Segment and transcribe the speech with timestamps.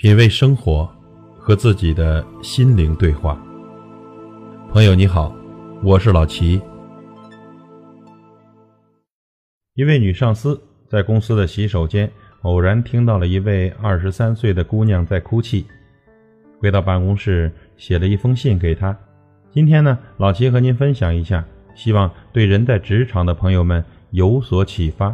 [0.00, 0.88] 品味生活，
[1.40, 3.36] 和自己的心灵对话。
[4.70, 5.34] 朋友你好，
[5.82, 6.62] 我是老齐。
[9.74, 12.08] 一位女上司在公司的洗手间
[12.42, 15.66] 偶然听到了一位二十三岁的姑娘在哭泣，
[16.60, 18.96] 回到办公室写了一封信给她。
[19.50, 21.44] 今天呢，老齐和您分享一下，
[21.74, 25.12] 希望对人在职场的朋友们有所启发。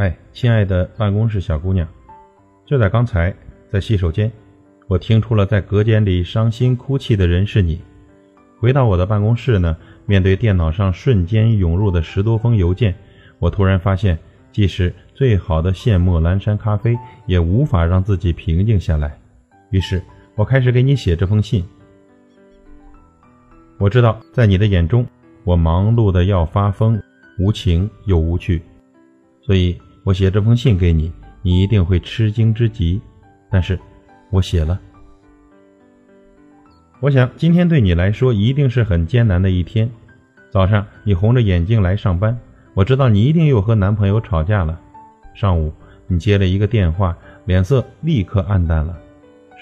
[0.00, 1.86] 嗨，亲爱的办公室小姑娘，
[2.64, 3.34] 就在刚才，
[3.68, 4.32] 在洗手间，
[4.86, 7.78] 我听出了在隔间里伤心哭泣的人是你。
[8.58, 12.94] 回到我的办公室呢，面对电脑上瞬间涌入的十多封邮件，
[13.38, 14.18] 我突然发现，
[14.50, 16.96] 即使最好的现磨蓝山咖啡，
[17.26, 19.18] 也无法让自己平静下来。
[19.68, 20.02] 于是，
[20.34, 21.62] 我开始给你写这封信。
[23.76, 25.06] 我知道，在你的眼中，
[25.44, 26.98] 我忙碌的要发疯，
[27.38, 28.62] 无情又无趣，
[29.42, 29.78] 所以。
[30.02, 31.12] 我写这封信给你，
[31.42, 33.00] 你一定会吃惊之极。
[33.50, 33.78] 但是，
[34.30, 34.80] 我写了。
[37.00, 39.90] 我想今天对你来说一定是很艰难的一天。
[40.50, 42.36] 早上你红着眼睛来上班，
[42.74, 44.78] 我知道你一定又和男朋友吵架了。
[45.34, 45.72] 上午
[46.06, 48.96] 你接了一个电话，脸色立刻暗淡了，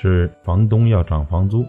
[0.00, 1.64] 是房东要涨房租。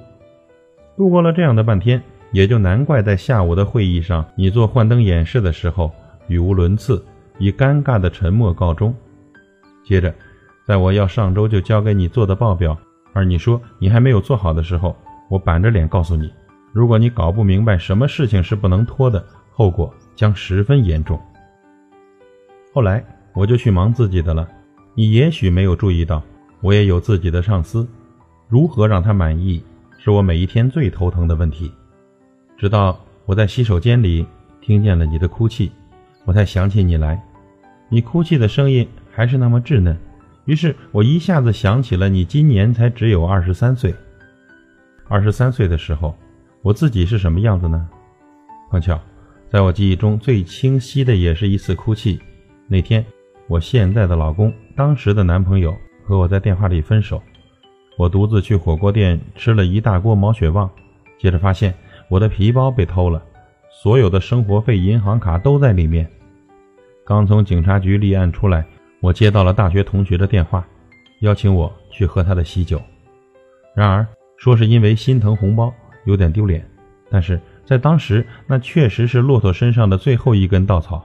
[0.96, 5.92] 度过了这样的半天，也就难怪在下午的会议上，你做幻灯演示的时候
[6.28, 7.04] 语无伦次。
[7.40, 8.94] 以尴尬的沉默告终。
[9.84, 10.14] 接着，
[10.68, 12.78] 在我要上周就交给你做的报表，
[13.14, 14.96] 而你说你还没有做好的时候，
[15.30, 16.32] 我板着脸告诉你：
[16.72, 21.20] 如果你搞不明白什么事情是不能拖的，后果将十分严重。
[22.72, 24.48] 后来我就去忙自己的了。
[24.94, 26.22] 你也许没有注意到，
[26.62, 27.88] 我也有自己的上司，
[28.48, 29.64] 如何让他满意，
[29.98, 31.72] 是我每一天最头疼的问题。
[32.58, 34.26] 直到我在洗手间里
[34.60, 35.72] 听见了你的哭泣，
[36.26, 37.24] 我才想起你来。
[37.90, 39.98] 你哭泣的声音还是那么稚嫩，
[40.46, 43.94] 于是我一下子想起了你今年才只有二十三岁。
[45.08, 46.16] 二十三岁的时候，
[46.62, 47.90] 我自己是什么样子呢？
[48.70, 49.00] 碰巧，
[49.50, 52.20] 在我记忆中最清晰的也是一次哭泣。
[52.68, 53.04] 那天，
[53.48, 57.20] 我现在的老公，当时的男朋友和我在电话里分手，
[57.98, 60.70] 我独自去火锅店吃了一大锅毛血旺，
[61.18, 61.74] 接着发现
[62.08, 63.24] 我的皮包被偷了，
[63.82, 66.08] 所有的生活费、银行卡都在里面。
[67.10, 68.64] 刚从警察局立案出来，
[69.00, 70.64] 我接到了大学同学的电话，
[71.22, 72.80] 邀请我去喝他的喜酒。
[73.76, 74.06] 然而
[74.38, 75.74] 说是因为心疼红包，
[76.06, 76.64] 有点丢脸。
[77.10, 81.04] 但是在当时，那确实是骆驼身上的最后一根稻草。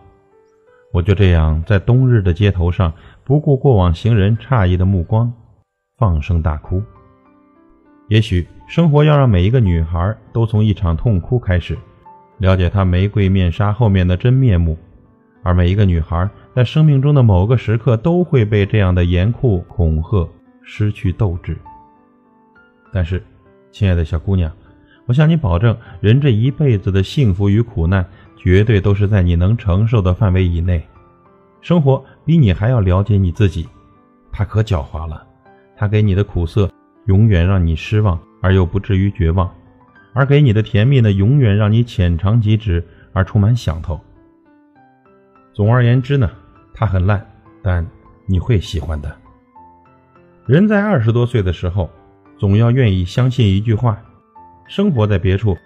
[0.93, 2.93] 我就这样在冬日的街头上，
[3.25, 5.33] 不顾过往行人诧异的目光，
[5.97, 6.83] 放声大哭。
[8.09, 11.79] 也许生活要让每一个女孩都从一场痛哭开始，
[12.37, 14.77] 了解她玫瑰面纱后面的真面目。
[15.45, 20.29] 而每一个女孩在生命中的某个时刻都会被这样的严酷恐吓，
[20.63, 21.57] 失去斗志。
[22.91, 23.23] 但是，
[23.71, 24.51] 亲爱的小姑娘，
[25.05, 28.05] 我向你保证，人这一辈子的幸福与苦难，
[28.37, 30.83] 绝对都是在你能承受的范围以内。
[31.61, 33.69] 生活比你还要了解你自己，
[34.33, 35.27] 它可狡猾了，
[35.77, 36.71] 它给你的苦涩，
[37.05, 39.47] 永远让你失望而又不至于绝望；
[40.15, 42.83] 而给你的甜蜜呢，永远让你浅尝即止
[43.13, 44.01] 而充满想头。
[45.55, 46.29] 总而言之呢，
[46.75, 47.25] 它很烂，
[47.63, 47.87] 但
[48.27, 49.17] 你会喜欢的。
[50.47, 51.89] 人在二十多岁的时候，
[52.37, 53.97] 总要愿意相信一句话：
[54.67, 55.57] 生活在别处，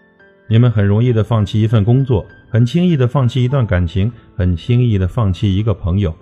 [0.47, 6.15] 你们很容易的放弃一份工作，很轻易的放弃一段感情，很轻易的放弃一个朋友。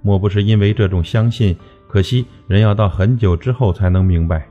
[0.00, 1.54] 莫不是因为这种相信？
[1.86, 4.46] 可惜人要到很久之后才能明白，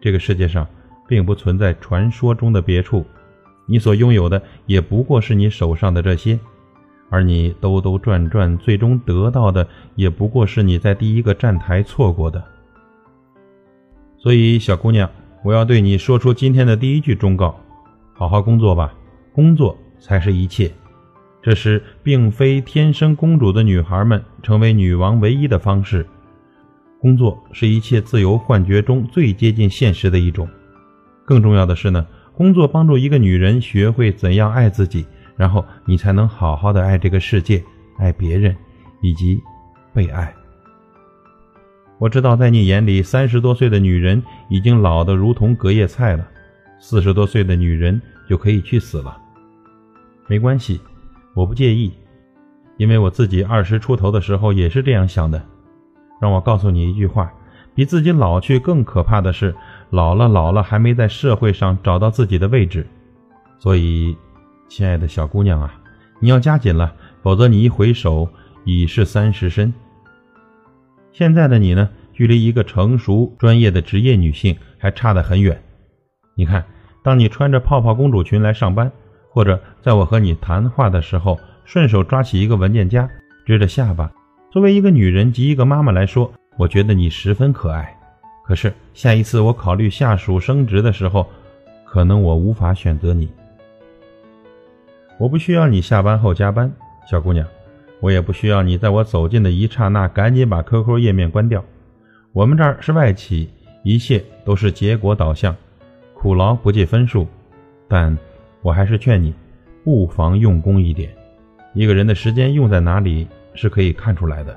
[0.00, 0.66] 这个世界上
[1.06, 3.04] 并不存在传说中的别处，
[3.66, 6.38] 你所拥有的也不过是你手上的这些。
[7.14, 9.64] 而你兜兜转转，最终得到的
[9.94, 12.42] 也不过是你在第一个站台错过的。
[14.18, 15.08] 所以，小姑娘，
[15.44, 17.54] 我要对你说出今天的第一句忠告：
[18.14, 18.92] 好好工作吧，
[19.32, 20.68] 工作才是一切。
[21.40, 26.04] 这是并非天生公主的女孩们成为女王唯一的方式。
[27.00, 30.48] 工作是一切自由幻觉中最接近现实的一种。
[31.24, 35.06] 更重要的是呢，工作帮助一个女人学会怎样爱自己。
[35.36, 37.62] 然后你才能好好的爱这个世界，
[37.98, 38.56] 爱别人，
[39.00, 39.42] 以及
[39.92, 40.32] 被爱。
[41.98, 46.26] 我知道，在你眼里，三十多岁的女人已经老得如同隔夜菜了，
[46.78, 49.16] 四十多岁的女人就可以去死了。
[50.28, 50.80] 没关系，
[51.34, 51.92] 我不介意，
[52.76, 55.40] 因为我自己二十出头的时候也是这样想的。
[56.20, 57.32] 让我告诉你一句话：
[57.74, 59.54] 比自己老去更可怕的是，
[59.90, 62.86] 老了老了还没在社会上找到自己的位置。
[63.58, 64.16] 所以。
[64.68, 65.74] 亲爱的小姑娘啊，
[66.20, 68.28] 你要加紧了，否则你一回首
[68.64, 69.72] 已是三十身。
[71.12, 75.62] 现在的你呢，距离一个成熟专业的职业女性还差得很远。
[76.34, 76.64] 你看，
[77.02, 78.90] 当你穿着泡泡公主裙来上班，
[79.30, 83.08] 或者在我和你谈话的时候，顺手抓起一个文件夹，
[83.46, 84.10] 支着下巴，
[84.50, 87.96] 作为一个女人及一个妈妈来说，我觉得你十分可爱。
[88.44, 91.26] 可是下一次我考虑下属升职的时候，
[91.84, 93.28] 可能我无法选择你。
[95.18, 96.70] 我不需要你下班后加班，
[97.08, 97.46] 小姑娘，
[98.00, 101.64] 我也不需要你在我走近的一刹那赶紧把 QQ 页面关掉。
[102.32, 103.48] 我们这儿是外企，
[103.84, 105.54] 一切都是结果导向，
[106.14, 107.28] 苦劳不计分数。
[107.86, 108.16] 但
[108.60, 109.32] 我还是劝你，
[109.84, 111.08] 不妨用功一点。
[111.74, 114.56] 一个人的时间用在哪里是可以看出来的。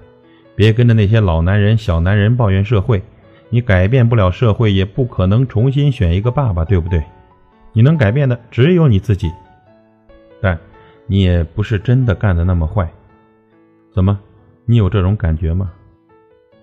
[0.56, 3.00] 别跟着那些老男人、小男人抱怨社会，
[3.52, 7.04] 你改变不了社会，也不可能重新选一个爸爸，对不对？
[7.74, 9.32] 你能改变的只有你自己。
[10.42, 10.58] 但，
[11.08, 12.88] 你也不是真的干的那么坏，
[13.94, 14.20] 怎么？
[14.66, 15.72] 你有这种感觉吗？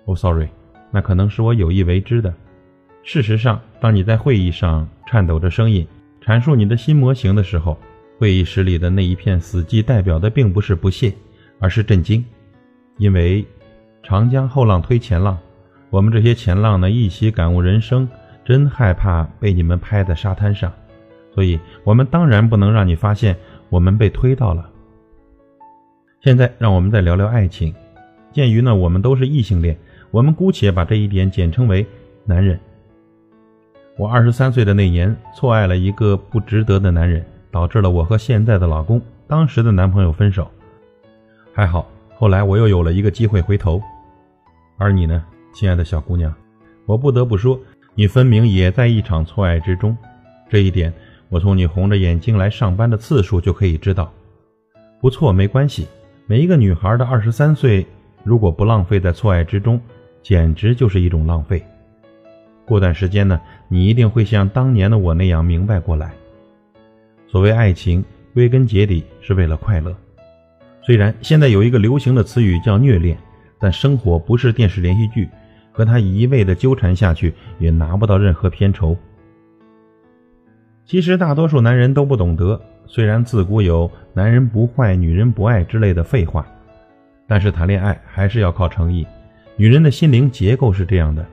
[0.04, 0.48] 哦，sorry，
[0.90, 2.32] 那可能是我有意为之的。
[3.02, 5.86] 事实上，当你在会议上颤抖着声音
[6.22, 7.78] 阐述你的新模型的时候，
[8.18, 11.12] 会议室里的那一片死寂代表的并不是不屑，
[11.58, 12.24] 而是震惊，
[12.98, 13.44] 因为
[14.02, 15.38] 长江后浪推前浪，
[15.88, 18.06] 我们这些前浪呢一起感悟人生，
[18.44, 20.70] 真害怕被你们拍在沙滩上，
[21.34, 23.34] 所以我们当然不能让你发现。
[23.74, 24.70] 我们被推到了。
[26.20, 27.74] 现在，让我们再聊聊爱情。
[28.30, 29.76] 鉴于呢，我们都是异性恋，
[30.12, 31.84] 我们姑且把这一点简称为
[32.24, 32.56] 男人。
[33.98, 40.48] 我二十三岁的那年，错爱了一个不值得的男人，导致了我和现在的老公当时的男朋友分手。
[41.52, 43.82] 还好，后来我又有了一个机会回头。
[44.78, 46.32] 而你呢，亲爱的小姑娘，
[46.86, 47.58] 我不得不说，
[47.96, 49.96] 你分明也在一场错爱之中。
[50.48, 50.94] 这一点。
[51.34, 54.12] 我从你红着眼睛来上班的次数就可以知道，
[55.00, 55.84] 不错，没关系。
[56.28, 57.84] 每一个女孩的二十三岁，
[58.22, 59.80] 如果不浪费在错爱之中，
[60.22, 61.60] 简直就是一种浪费。
[62.64, 66.12] 过段时间呢，你一定会像当年的我那样明白过来。
[67.26, 69.92] 所谓爱情，归根结底是为了快乐。
[70.82, 73.18] 虽然现在有一个流行的词语叫虐恋，
[73.58, 75.28] 但生活不是电视连续剧，
[75.72, 78.96] 和他一味的纠缠下去，也拿不到任何片酬。
[80.86, 86.46] 其实大多数男人都不懂得，虽然自古有“男人不坏，女人不爱”之类的废话，
[87.26, 89.06] 但是谈恋爱还是要靠诚意。
[89.56, 91.24] 女人的心灵结构是这样的：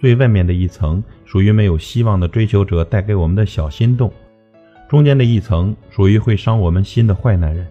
[0.00, 4.12] 最外面的一层属于没有希望的追求者带给我们的小心动，
[4.88, 7.64] 中间的一层属于会伤我们心的坏男人，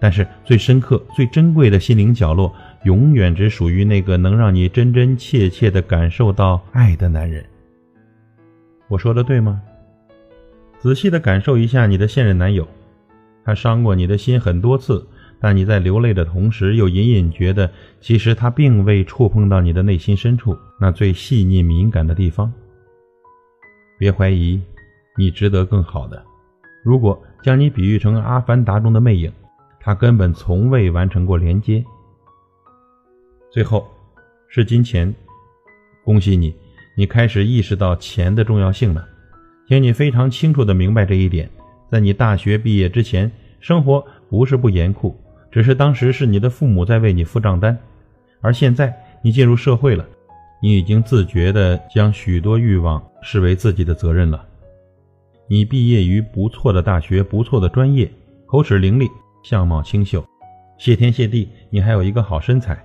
[0.00, 2.52] 但是最深刻、最珍贵的心灵角落，
[2.82, 7.44] 永远只属于那个能让你真真切切地感受到爱的男人。
[8.88, 9.62] 我说的对吗？
[10.80, 12.66] 仔细的感受一下你的现任男友，
[13.44, 15.06] 他伤过你的心很多次，
[15.38, 22.50] 但你在流泪的同时，又隐隐觉得，其实他并未触碰到你的内心深处那最细腻敏感的地方。
[23.98, 24.58] 别怀疑，
[25.18, 26.24] 你值得更好的。
[26.82, 29.30] 如果将你比喻成《阿凡达》中的魅影，
[29.78, 31.84] 他根本从未完成过连接。
[33.50, 33.86] 最后，
[34.48, 35.14] 是金钱。
[36.02, 36.54] 恭喜你，
[36.96, 39.06] 你开始意识到钱的重要性了。
[39.70, 41.48] 请你非常清楚地明白这一点，
[41.88, 43.30] 在你大学毕业之前，
[43.60, 45.16] 生活不是不严酷，
[45.48, 47.78] 只是当时是你的父母在为你付账单，
[48.40, 48.92] 而现在
[49.22, 50.04] 你进入社会了，
[50.60, 54.44] 你已经自觉地将许多欲望视为自己的责任了。
[55.46, 58.10] 你毕业于不错的大学，不错的专业，
[58.46, 59.08] 口齿伶俐，
[59.44, 60.26] 相貌清秀，
[60.78, 62.76] 谢天谢地，你还有一个好身材，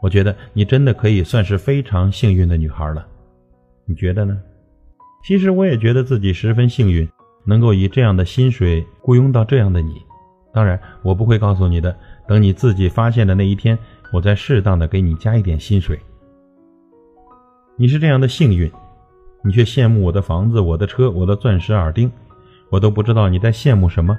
[0.00, 3.06] 我觉得你真的可以算是非常幸运的女孩了，
[3.84, 4.40] 你觉得呢？
[5.24, 7.08] 其实我也觉得自己十分幸运，
[7.44, 10.02] 能够以这样的薪水雇佣到这样的你。
[10.52, 11.96] 当然，我不会告诉你的。
[12.26, 13.78] 等你自己发现的那一天，
[14.12, 15.98] 我再适当的给你加一点薪水。
[17.76, 18.70] 你是这样的幸运，
[19.42, 22.10] 你却羡慕我的房子、我的车、我的钻石耳钉，
[22.70, 24.16] 我都不知道你在羡慕什么。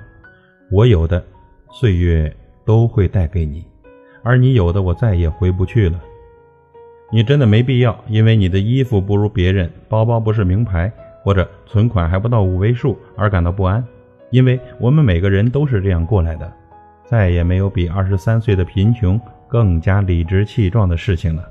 [0.71, 1.23] 我有的，
[1.71, 3.65] 岁月都会带给你，
[4.23, 5.99] 而你有的，我再也回不去了。
[7.11, 10.91] 你真的没必要，因为你的衣服不如别人，包包不是名牌，
[11.21, 13.85] 或者存款还不到五位数而感到不安，
[14.31, 16.51] 因为我们每个人都是这样过来的，
[17.05, 21.47] 再也没有比二十三岁的贫穷更加理直气壮的事情了。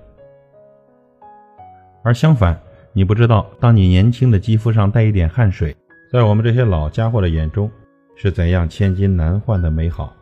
[2.02, 2.60] 而相反，
[2.92, 5.76] 你不知道，当你年轻的肌肤上带一点汗水，
[6.10, 7.70] 在我们这些老家伙的眼中，
[8.16, 10.12] 是怎样千金难换的美好。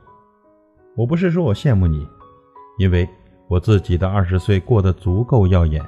[0.95, 2.07] 我不是说我羡慕你，
[2.79, 3.09] 因为。
[3.51, 5.85] 我自己的二十岁过得足够耀眼。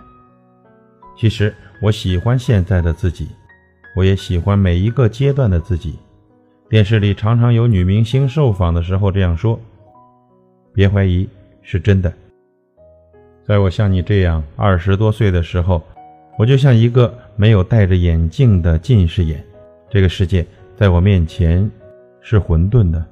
[1.16, 3.28] 其实我喜欢现在的自己，
[3.94, 5.96] 我也喜欢每一个阶段的自己。
[6.68, 9.60] 电视里常常有女明星受访的时候这样说
[10.74, 11.28] ：“别怀疑，
[11.62, 12.12] 是真的。”
[13.46, 15.80] 在我像你这样二十多岁的时候，
[16.36, 19.44] 我就像一个没有戴着眼镜的近视眼，
[19.88, 20.44] 这个世界
[20.76, 21.70] 在我面前
[22.20, 23.04] 是混沌的，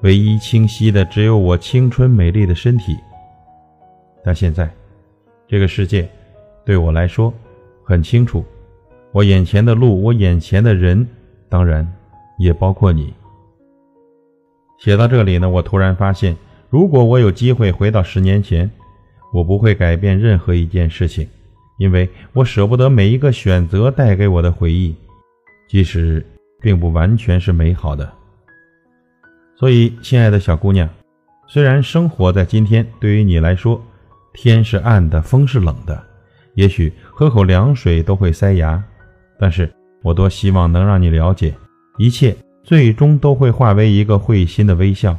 [0.00, 2.96] 唯一清晰的只有我青春美丽的身体。
[4.24, 4.68] 但现在，
[5.46, 6.08] 这个世界
[6.64, 7.32] 对我来说
[7.84, 8.44] 很清楚。
[9.12, 11.06] 我眼前的路，我眼前的人，
[11.48, 11.86] 当然
[12.38, 13.12] 也包括你。
[14.78, 16.36] 写到这里呢，我突然发现，
[16.68, 18.70] 如果我有机会回到十年前，
[19.32, 21.26] 我不会改变任何一件事情，
[21.78, 24.94] 因为我舍不得每一个选择带给我的回忆，
[25.68, 26.24] 即使
[26.60, 28.12] 并不完全是美好的。
[29.56, 30.88] 所以，亲爱的小姑娘，
[31.48, 33.82] 虽然生活在今天对于你来说，
[34.40, 36.00] 天是暗的，风是冷的，
[36.54, 38.80] 也许喝口凉水都会塞牙。
[39.36, 39.68] 但是
[40.00, 41.52] 我多希望能让你了解，
[41.96, 45.18] 一切最终都会化为一个会心的微笑。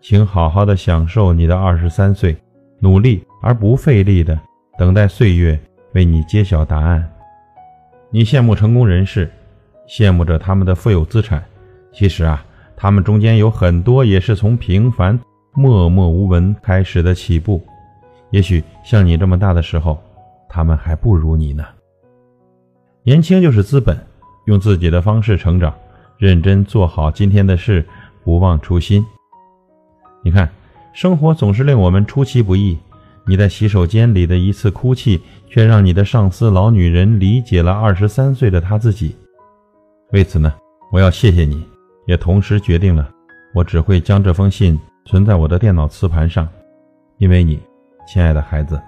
[0.00, 2.36] 请好好的享受你的二十三岁，
[2.78, 4.38] 努力而不费力的
[4.78, 5.58] 等待岁月
[5.94, 7.04] 为你揭晓答案。
[8.08, 9.28] 你羡慕成功人士，
[9.88, 11.44] 羡慕着他们的富有资产，
[11.92, 15.18] 其实啊，他们中间有很多也是从平凡、
[15.54, 17.60] 默默无闻开始的起步。
[18.30, 19.98] 也许像你这么大的时候，
[20.48, 21.64] 他们还不如你呢。
[23.02, 23.98] 年轻就是资本，
[24.46, 25.74] 用自己的方式成长，
[26.18, 27.86] 认真做好今天的事，
[28.24, 29.04] 不忘初心。
[30.22, 30.48] 你看，
[30.92, 32.76] 生活总是令我们出其不意。
[33.26, 39.14] 你在洗手间里的一次哭泣，却让你的上司老女人理解了二十三岁的她自己。
[40.12, 40.54] 为此呢，
[40.90, 41.62] 我要谢谢你，
[42.06, 43.10] 也同时决定了，
[43.54, 46.48] 我只会将这封信存在我的电脑磁盘上，
[47.18, 47.60] 因为你，
[48.08, 48.80] 亲爱的孩子，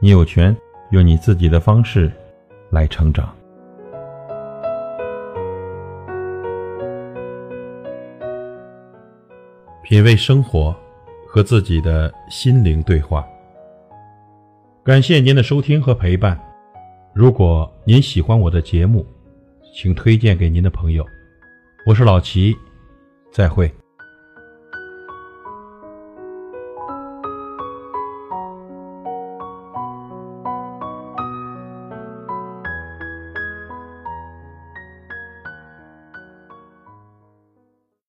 [0.00, 0.56] 你有权
[0.90, 2.10] 用你自己的方式。
[2.70, 3.30] 来成长，
[9.82, 10.74] 品味生活，
[11.28, 13.28] 和自己的心灵对话。
[14.82, 16.40] 感谢您的收听和陪伴。
[17.12, 19.04] 如果您喜欢我的节目，
[19.74, 21.04] 请推荐给您的朋友。
[21.84, 22.56] 我是老齐，
[23.30, 23.70] 再会。